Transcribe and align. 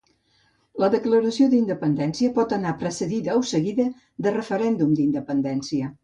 La 0.83 0.87
declaració 0.93 1.49
d'independència 1.51 2.31
pot 2.37 2.55
anar 2.57 2.71
precedida 2.83 3.35
o 3.41 3.43
seguida 3.49 3.85
de 4.27 4.33
referèndum 4.39 4.97
d'independència. 5.01 5.91